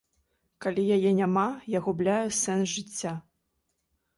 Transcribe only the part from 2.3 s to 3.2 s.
сэнс жыцця.